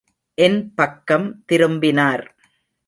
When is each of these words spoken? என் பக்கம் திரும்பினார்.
என் 0.37 0.73
பக்கம் 0.73 1.43
திரும்பினார். 1.45 2.23